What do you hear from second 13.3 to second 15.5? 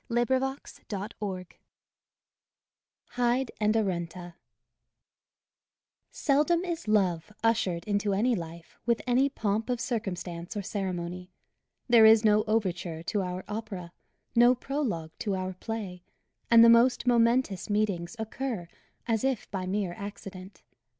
opera, no prologue to